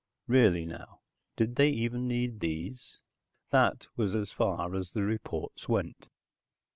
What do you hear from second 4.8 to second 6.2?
the reports went.